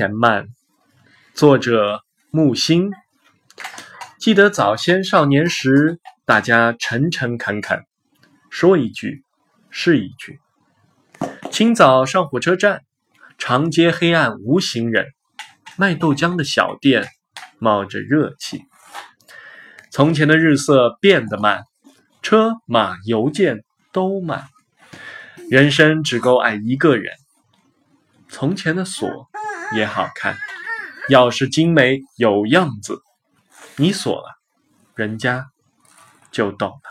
[0.00, 0.48] 前慢，
[1.34, 2.00] 作者
[2.30, 2.90] 木心。
[4.18, 7.84] 记得早先少年时，大家诚诚恳恳，
[8.48, 9.24] 说一句
[9.68, 10.40] 是一句。
[11.50, 12.80] 清早上火车站，
[13.36, 15.08] 长街黑暗无行人，
[15.76, 17.06] 卖豆浆的小店
[17.58, 18.62] 冒着热气。
[19.90, 21.64] 从前的日色变得慢，
[22.22, 24.46] 车马邮件都慢，
[25.50, 27.12] 人生只够爱一个人。
[28.30, 29.28] 从前的锁
[29.74, 30.36] 也好看，
[31.08, 33.00] 要是精美有样子，
[33.76, 34.38] 你锁了，
[34.94, 35.46] 人家
[36.32, 36.89] 就懂了。